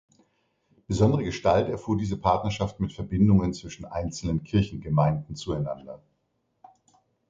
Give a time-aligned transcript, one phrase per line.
[0.87, 6.01] Besondere Gestalt erfuhr diese Partnerschaft mit Verbindungen zwischen einzelnen Kirchengemeinden zueinander.